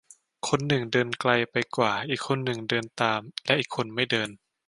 [0.47, 4.29] "คนหนึ่งเดินไกลไปกว่า อีกคนเดินตาม และอีกคนไม่เดิน"